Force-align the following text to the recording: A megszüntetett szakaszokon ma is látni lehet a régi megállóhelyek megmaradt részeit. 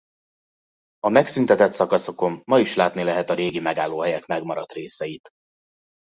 A 0.99 1.09
megszüntetett 1.09 1.71
szakaszokon 1.73 2.41
ma 2.45 2.59
is 2.59 2.75
látni 2.75 3.03
lehet 3.03 3.29
a 3.29 3.33
régi 3.33 3.59
megállóhelyek 3.59 4.25
megmaradt 4.25 4.71
részeit. 4.71 5.29